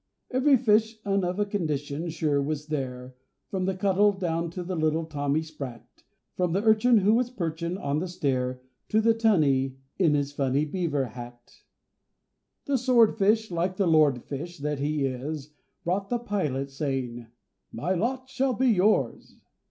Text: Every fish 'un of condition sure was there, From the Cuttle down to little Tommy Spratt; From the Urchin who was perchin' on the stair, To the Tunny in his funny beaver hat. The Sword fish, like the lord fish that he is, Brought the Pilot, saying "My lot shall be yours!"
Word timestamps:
Every 0.31 0.57
fish 0.57 0.97
'un 1.05 1.23
of 1.23 1.47
condition 1.51 2.09
sure 2.09 2.41
was 2.41 2.65
there, 2.65 3.13
From 3.51 3.65
the 3.65 3.75
Cuttle 3.75 4.11
down 4.13 4.49
to 4.49 4.63
little 4.63 5.05
Tommy 5.05 5.43
Spratt; 5.43 6.03
From 6.35 6.53
the 6.53 6.63
Urchin 6.63 6.97
who 7.01 7.13
was 7.13 7.29
perchin' 7.29 7.77
on 7.77 7.99
the 7.99 8.07
stair, 8.07 8.63
To 8.89 8.99
the 8.99 9.13
Tunny 9.13 9.77
in 9.99 10.15
his 10.15 10.31
funny 10.31 10.65
beaver 10.65 11.05
hat. 11.05 11.53
The 12.65 12.79
Sword 12.79 13.15
fish, 13.19 13.51
like 13.51 13.77
the 13.77 13.85
lord 13.85 14.23
fish 14.23 14.57
that 14.57 14.79
he 14.79 15.05
is, 15.05 15.53
Brought 15.83 16.09
the 16.09 16.17
Pilot, 16.17 16.71
saying 16.71 17.27
"My 17.71 17.93
lot 17.93 18.27
shall 18.27 18.55
be 18.55 18.69
yours!" 18.71 19.37